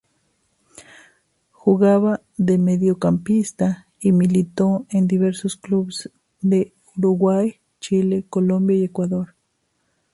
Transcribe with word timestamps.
Jugaba 1.51 2.21
de 2.35 2.57
mediocampista 2.57 3.87
y 3.99 4.13
militó 4.13 4.87
en 4.89 5.07
diversos 5.07 5.57
clubes 5.57 6.09
de 6.39 6.73
Uruguay, 6.97 7.59
Chile, 7.79 8.25
Colombia 8.27 8.77
y 8.77 8.85
Ecuador. 8.85 9.35